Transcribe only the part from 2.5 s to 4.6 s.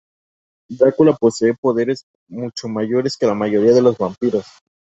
mayores que la mayoría de los vampiros.